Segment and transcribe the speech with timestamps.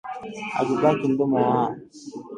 [0.59, 1.69] Alibaki mdomo waa